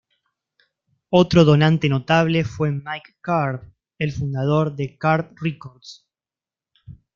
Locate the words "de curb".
4.75-5.35